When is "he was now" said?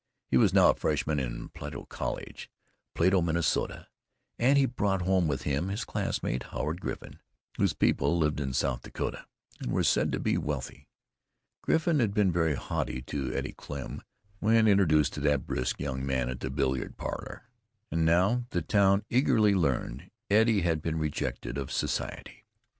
0.31-0.71